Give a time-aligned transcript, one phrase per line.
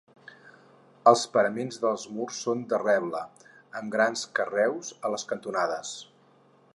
[1.11, 3.21] Els paraments dels murs són de reble,
[3.81, 5.93] amb grans carreus a les cantonades.